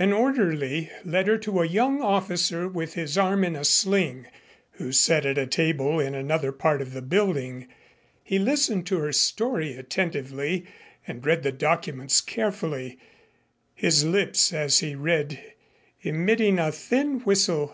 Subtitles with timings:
[0.00, 4.26] An orderly led her to a young officer with his arm in a sling
[4.72, 7.68] who sat at a table in another part of the building.
[8.24, 10.66] He listened to her story attentively
[11.06, 12.98] and read the documents carefully,
[13.76, 15.40] his lips as he read
[16.02, 17.72] emitting a thin whistle.